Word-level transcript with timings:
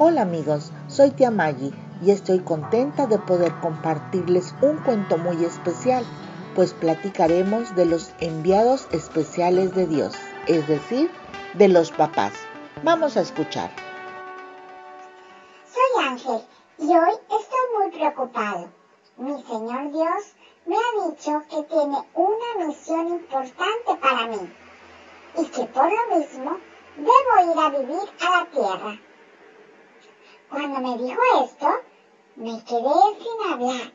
Hola 0.00 0.22
amigos, 0.22 0.70
soy 0.86 1.10
Tia 1.10 1.32
Maggie 1.32 1.72
y 2.00 2.12
estoy 2.12 2.38
contenta 2.38 3.08
de 3.08 3.18
poder 3.18 3.52
compartirles 3.60 4.54
un 4.62 4.76
cuento 4.84 5.18
muy 5.18 5.44
especial, 5.44 6.04
pues 6.54 6.72
platicaremos 6.72 7.74
de 7.74 7.84
los 7.84 8.12
enviados 8.20 8.86
especiales 8.92 9.74
de 9.74 9.88
Dios, 9.88 10.14
es 10.46 10.68
decir, 10.68 11.10
de 11.54 11.66
los 11.66 11.90
papás. 11.90 12.32
Vamos 12.84 13.16
a 13.16 13.22
escuchar. 13.22 13.72
Soy 15.66 16.04
Ángel 16.06 16.42
y 16.78 16.96
hoy 16.96 17.14
estoy 17.24 17.66
muy 17.76 17.90
preocupado. 17.90 18.68
Mi 19.16 19.42
Señor 19.42 19.90
Dios 19.90 20.32
me 20.64 20.76
ha 20.76 21.08
dicho 21.08 21.42
que 21.50 21.64
tiene 21.64 21.98
una 22.14 22.66
misión 22.68 23.08
importante 23.08 23.96
para 24.00 24.28
mí 24.28 24.54
y 25.38 25.44
que 25.46 25.64
por 25.64 25.90
lo 25.90 26.18
mismo 26.18 26.56
debo 26.96 27.52
ir 27.52 27.58
a 27.58 27.70
vivir 27.70 28.08
a 28.20 28.38
la 28.38 28.46
tierra. 28.52 29.07
Cuando 30.50 30.80
me 30.80 30.98
dijo 30.98 31.20
esto, 31.44 31.68
me 32.36 32.64
quedé 32.64 33.18
sin 33.18 33.52
hablar 33.52 33.92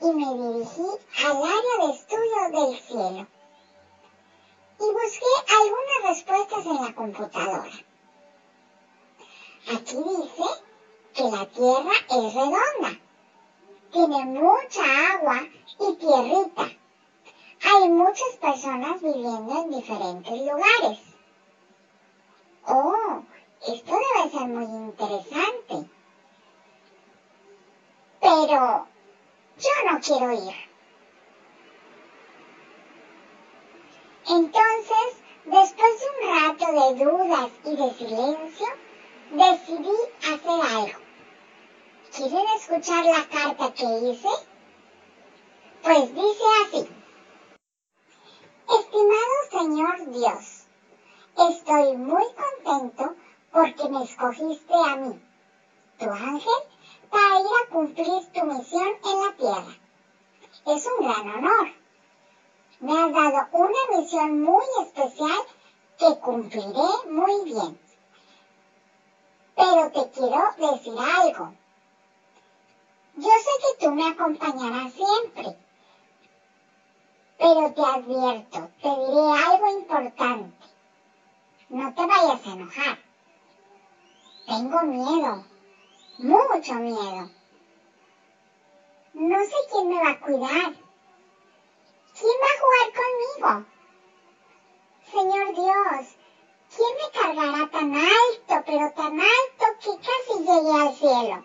y 0.00 0.10
me 0.12 0.34
dirigí 0.34 0.86
al 1.24 1.36
área 1.36 1.86
de 1.86 1.92
estudio 1.92 2.66
del 2.66 2.80
cielo 2.80 3.26
y 4.80 4.92
busqué 4.92 5.26
algunas 5.48 6.16
respuestas 6.16 6.66
en 6.66 6.84
la 6.84 6.94
computadora. 6.94 7.70
Aquí 9.74 9.96
dice 9.96 10.44
que 11.14 11.22
la 11.24 11.46
Tierra 11.46 11.92
es 12.10 12.34
redonda, 12.34 13.00
tiene 13.90 14.24
mucha 14.26 15.14
agua 15.14 15.40
y 15.80 15.96
tierrita. 15.96 16.68
Hay 17.64 17.88
muchas 17.88 18.36
personas 18.40 19.02
viviendo 19.02 19.62
en 19.62 19.70
diferentes 19.70 20.38
lugares. 20.38 20.98
Oh, 22.66 23.22
esto 23.66 23.92
debe 23.92 24.30
ser 24.30 24.48
muy 24.48 24.64
interesante. 24.64 25.90
Pero 28.20 28.86
yo 29.58 29.92
no 29.92 30.00
quiero 30.00 30.32
ir. 30.32 30.54
Entonces, 34.28 35.22
después 35.44 36.00
de 36.00 36.06
un 36.14 36.34
rato 36.34 36.66
de 36.72 37.04
dudas 37.04 37.50
y 37.64 37.76
de 37.76 37.94
silencio, 37.94 38.66
decidí 39.30 39.96
hacer 40.18 40.76
algo. 40.76 40.98
¿Quieren 42.14 42.46
escuchar 42.56 43.04
la 43.04 43.26
carta 43.28 43.72
que 43.74 43.84
hice? 43.84 44.28
Pues 45.82 46.14
dice 46.14 46.44
así. 46.64 46.88
Estimado 48.68 49.34
Señor 49.50 50.10
Dios, 50.10 50.66
estoy 51.36 51.96
muy 51.96 52.24
contento 52.34 53.16
porque 53.52 53.88
me 53.88 54.02
escogiste 54.02 54.74
a 54.74 54.96
mí, 54.96 55.20
tu 55.98 56.10
ángel, 56.10 56.62
para 57.10 57.40
ir 57.40 57.46
a 57.46 57.72
cumplir 57.72 58.32
tu 58.32 58.44
misión 58.44 58.88
en 59.04 59.24
la 59.24 59.32
tierra. 59.36 59.76
Es 60.66 60.86
un 60.86 61.06
gran 61.06 61.28
honor. 61.28 61.72
Me 62.80 62.92
has 62.92 63.12
dado 63.12 63.48
una 63.52 63.98
misión 63.98 64.42
muy 64.42 64.64
especial 64.82 65.38
que 65.98 66.18
cumpliré 66.20 67.10
muy 67.10 67.44
bien. 67.44 67.78
Pero 69.56 69.90
te 69.90 70.10
quiero 70.10 70.72
decir 70.72 70.94
algo. 70.98 71.54
Yo 73.16 73.28
sé 73.28 73.50
que 73.62 73.84
tú 73.84 73.90
me 73.92 74.06
acompañarás 74.06 74.92
siempre, 74.92 75.58
pero 77.36 77.72
te 77.72 77.80
advierto, 77.80 78.70
te 78.80 78.88
diré 78.88 79.42
algo 79.46 79.78
importante. 79.80 80.56
No 81.70 81.94
te 81.94 82.06
vayas 82.06 82.46
a 82.46 82.50
enojar. 82.50 83.07
Tengo 84.48 84.80
miedo, 84.80 85.44
mucho 86.16 86.74
miedo. 86.76 87.28
No 89.12 89.44
sé 89.44 89.56
quién 89.70 89.88
me 89.90 90.00
va 90.00 90.08
a 90.08 90.20
cuidar. 90.20 90.72
¿Quién 92.18 92.36
va 92.42 92.48
a 92.48 92.60
jugar 92.62 92.88
conmigo? 92.98 93.66
Señor 95.12 95.54
Dios, 95.54 96.16
¿quién 96.74 96.92
me 96.96 97.10
cargará 97.20 97.70
tan 97.70 97.94
alto, 97.94 98.64
pero 98.64 98.90
tan 98.96 99.20
alto 99.20 99.66
que 99.82 99.92
casi 100.08 100.38
llegue 100.38 100.80
al 100.80 100.94
cielo? 100.94 101.44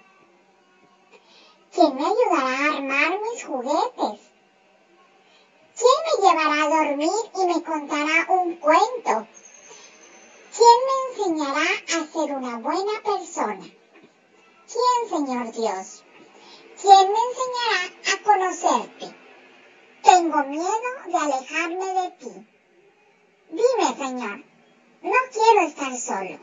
¿Quién 1.73 1.95
me 1.95 2.05
ayudará 2.05 2.57
a 2.57 2.78
armar 2.78 3.19
mis 3.19 3.44
juguetes? 3.44 4.19
¿Quién 5.75 5.99
me 6.07 6.25
llevará 6.25 6.63
a 6.63 6.85
dormir 6.85 7.31
y 7.35 7.45
me 7.47 7.63
contará 7.63 8.28
un 8.29 8.55
cuento? 8.55 9.28
¿Quién 10.55 10.79
me 10.88 10.95
enseñará 11.09 11.62
ser 12.23 12.35
una 12.35 12.57
buena 12.57 13.01
persona? 13.03 13.66
¿Quién, 14.72 15.09
Señor 15.09 15.51
Dios? 15.51 16.03
¿Quién 16.81 17.11
me 17.11 17.19
enseñará 17.29 17.84
a 18.13 18.23
conocerte? 18.23 19.16
Tengo 20.03 20.44
miedo 20.45 20.72
de 21.07 21.17
alejarme 21.17 21.85
de 21.85 22.11
ti. 22.19 22.47
Dime, 23.50 23.97
Señor, 23.97 24.44
no 25.01 25.11
quiero 25.31 25.67
estar 25.67 25.97
solo. 25.97 26.39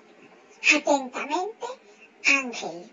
Atentamente, 0.77 1.67
Ángel. 2.27 2.93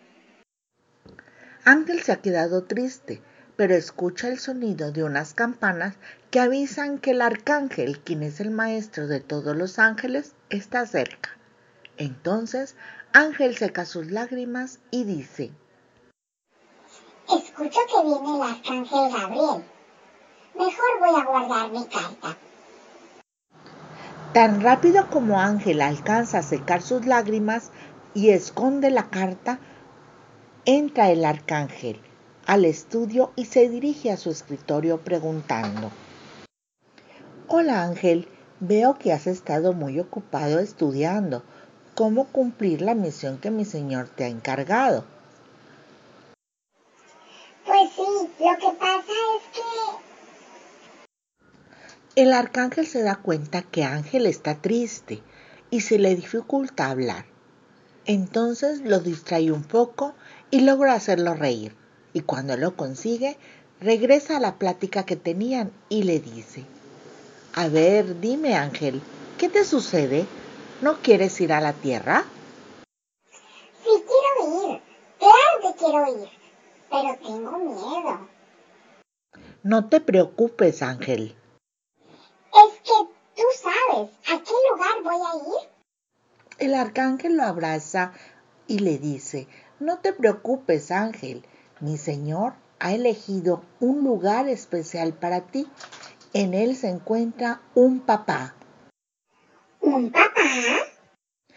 Ángel 1.66 2.02
se 2.04 2.12
ha 2.14 2.22
quedado 2.22 2.64
triste, 2.64 3.22
pero 3.58 3.76
escucha 3.76 4.30
el 4.30 4.40
sonido 4.40 4.92
de 4.92 5.04
unas 5.04 5.34
campanas 5.34 5.96
que 6.32 6.40
avisan 6.40 7.00
que 7.00 7.12
el 7.12 7.22
arcángel, 7.22 8.00
quien 8.00 8.24
es 8.24 8.40
el 8.40 8.52
maestro 8.52 9.08
de 9.08 9.20
todos 9.20 9.56
los 9.58 9.78
ángeles, 9.78 10.34
está 10.50 10.86
cerca. 10.86 11.37
Entonces 11.98 12.76
Ángel 13.14 13.58
seca 13.58 13.86
sus 13.86 14.12
lágrimas 14.12 14.80
y 14.92 15.04
dice, 15.04 15.52
Escucho 17.30 17.80
que 17.88 18.04
viene 18.04 18.36
el 18.36 18.42
arcángel 18.42 19.12
Gabriel. 19.12 19.64
Mejor 20.56 21.00
voy 21.00 21.22
a 21.22 21.26
guardar 21.26 21.72
mi 21.72 21.86
carta. 21.86 22.38
Tan 24.34 24.62
rápido 24.62 25.10
como 25.10 25.40
Ángel 25.40 25.82
alcanza 25.82 26.40
a 26.40 26.44
secar 26.44 26.82
sus 26.82 27.06
lágrimas 27.06 27.72
y 28.14 28.30
esconde 28.30 28.92
la 28.92 29.10
carta, 29.10 29.60
entra 30.66 31.10
el 31.10 31.26
arcángel 31.26 32.00
al 32.46 32.64
estudio 32.64 33.34
y 33.36 33.46
se 33.46 33.68
dirige 33.68 34.12
a 34.12 34.18
su 34.18 34.30
escritorio 34.30 35.02
preguntando, 35.02 35.92
Hola 37.48 37.84
Ángel, 37.84 38.30
veo 38.60 38.98
que 38.98 39.12
has 39.12 39.28
estado 39.28 39.74
muy 39.74 40.00
ocupado 40.00 40.60
estudiando 40.60 41.44
cómo 41.98 42.26
cumplir 42.26 42.82
la 42.84 42.94
misión 42.94 43.40
que 43.40 43.50
mi 43.50 43.66
Señor 43.66 44.08
te 44.08 44.24
ha 44.24 44.28
encargado. 44.28 45.04
Pues 47.66 47.90
sí, 47.96 48.04
lo 48.40 48.56
que 48.56 48.78
pasa 48.78 49.02
es 49.02 49.42
que... 49.52 49.62
El 52.22 52.34
arcángel 52.34 52.86
se 52.86 53.02
da 53.02 53.16
cuenta 53.16 53.64
que 53.64 53.84
Ángel 53.84 54.28
está 54.28 54.62
triste 54.62 55.24
y 55.72 55.82
se 55.82 55.98
le 55.98 56.16
dificulta 56.16 56.92
hablar. 56.92 57.26
Entonces 58.06 58.82
lo 58.82 59.00
distrae 59.00 59.52
un 59.52 59.64
poco 59.64 60.14
y 60.52 60.60
logra 60.60 60.94
hacerlo 60.94 61.34
reír. 61.34 61.76
Y 62.14 62.22
cuando 62.22 62.58
lo 62.58 62.76
consigue, 62.76 63.38
regresa 63.82 64.38
a 64.38 64.40
la 64.40 64.60
plática 64.60 65.04
que 65.04 65.16
tenían 65.16 65.72
y 65.90 66.04
le 66.04 66.20
dice, 66.20 66.64
A 67.56 67.70
ver, 67.70 68.20
dime 68.20 68.54
Ángel, 68.56 69.02
¿qué 69.40 69.50
te 69.50 69.66
sucede? 69.66 70.28
¿No 70.80 70.98
quieres 71.02 71.42
ir 71.42 71.54
a 71.54 71.60
la 71.60 71.74
Tierra? 71.74 72.24
Sí 73.84 73.90
quiero 73.90 74.74
ir, 74.74 74.82
claro 75.18 75.62
que 75.64 75.80
quiero 75.80 76.22
ir, 76.22 76.30
pero 76.92 77.18
tengo 77.18 77.58
miedo. 77.58 78.28
No 79.64 79.90
te 79.90 80.00
preocupes, 80.02 80.84
Ángel. 80.84 81.36
Es 82.54 82.80
que 82.84 82.94
tú 83.36 83.44
sabes 83.56 84.12
a 84.28 84.44
qué 84.44 84.54
lugar 84.72 85.04
voy 85.04 85.16
a 85.16 85.62
ir. 85.64 85.70
El 86.60 86.76
arcángel 86.76 87.38
lo 87.38 87.44
abraza 87.44 88.12
y 88.68 88.80
le 88.80 89.00
dice, 89.00 89.48
no 89.80 89.98
te 89.98 90.14
preocupes, 90.14 90.92
Ángel, 90.92 91.44
mi 91.80 91.98
Señor 91.98 92.54
ha 92.80 92.94
elegido 92.94 93.64
un 93.80 94.04
lugar 94.04 94.48
especial 94.48 95.14
para 95.14 95.42
ti. 95.42 95.68
En 96.34 96.54
él 96.54 96.76
se 96.76 96.90
encuentra 96.90 97.62
un 97.74 98.00
papá. 98.00 98.54
¿Un 99.98 100.12
papá? 100.12 100.44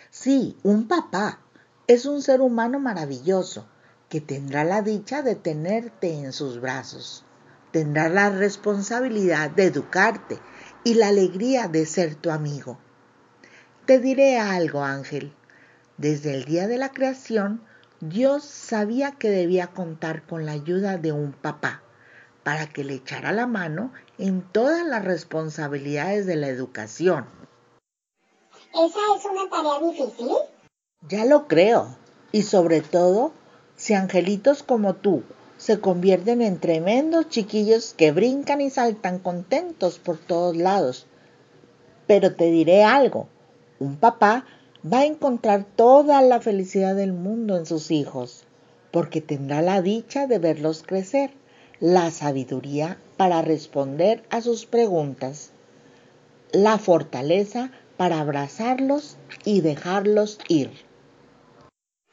Sí, 0.09 0.57
un 0.63 0.89
papá. 0.89 1.41
Es 1.87 2.07
un 2.07 2.23
ser 2.23 2.41
humano 2.41 2.81
maravilloso 2.81 3.67
que 4.09 4.23
tendrá 4.23 4.65
la 4.65 4.81
dicha 4.81 5.21
de 5.21 5.35
tenerte 5.35 6.15
en 6.15 6.33
sus 6.33 6.59
brazos. 6.59 7.27
Tendrá 7.71 8.09
la 8.09 8.31
responsabilidad 8.31 9.51
de 9.51 9.65
educarte 9.65 10.39
y 10.85 10.95
la 10.95 11.09
alegría 11.09 11.69
de 11.69 11.85
ser 11.85 12.15
tu 12.15 12.31
amigo. 12.31 12.79
Te 13.85 13.99
diré 13.99 14.39
algo, 14.39 14.85
Ángel. 14.85 15.35
Desde 15.99 16.33
el 16.35 16.47
día 16.47 16.67
de 16.67 16.79
la 16.79 16.93
creación, 16.93 17.61
Dios 18.01 18.43
sabía 18.43 19.13
que 19.13 19.29
debía 19.29 19.67
contar 19.67 20.23
con 20.23 20.47
la 20.47 20.53
ayuda 20.53 20.97
de 20.97 21.13
un 21.13 21.33
papá 21.33 21.83
para 22.43 22.67
que 22.67 22.85
le 22.85 22.95
echara 22.95 23.33
la 23.33 23.47
mano 23.47 23.93
en 24.17 24.41
todas 24.41 24.87
las 24.87 25.05
responsabilidades 25.05 26.25
de 26.25 26.37
la 26.37 26.49
educación. 26.49 27.40
¿Esa 28.72 28.99
es 29.17 29.25
una 29.25 29.50
tarea 29.50 29.81
difícil? 29.81 30.31
Ya 31.08 31.25
lo 31.25 31.49
creo. 31.49 31.96
Y 32.32 32.43
sobre 32.43 32.81
todo, 32.81 33.32
si 33.76 33.94
angelitos 33.94 34.62
como 34.62 34.94
tú 34.94 35.22
se 35.61 35.78
convierten 35.78 36.40
en 36.40 36.58
tremendos 36.58 37.28
chiquillos 37.28 37.93
que 37.93 38.12
brincan 38.12 38.62
y 38.62 38.70
saltan 38.70 39.19
contentos 39.19 39.99
por 39.99 40.17
todos 40.17 40.56
lados. 40.56 41.06
Pero 42.06 42.34
te 42.34 42.50
diré 42.50 42.82
algo, 42.82 43.28
un 43.78 43.96
papá 43.96 44.46
va 44.82 45.00
a 45.00 45.05
encontrar 45.05 45.64
toda 45.64 46.22
la 46.22 46.40
felicidad 46.40 46.96
del 46.96 47.12
mundo 47.12 47.58
en 47.58 47.67
sus 47.67 47.90
hijos, 47.90 48.44
porque 48.90 49.20
tendrá 49.20 49.61
la 49.61 49.82
dicha 49.82 50.26
de 50.26 50.38
verlos 50.38 50.82
crecer, 50.82 51.31
la 51.78 52.11
sabiduría 52.11 52.99
para 53.19 53.43
responder 53.43 54.22
a 54.31 54.40
sus 54.40 54.64
preguntas, 54.64 55.50
la 56.52 56.78
fortaleza 56.78 57.70
para 58.00 58.20
abrazarlos 58.20 59.19
y 59.44 59.61
dejarlos 59.61 60.38
ir. 60.49 60.73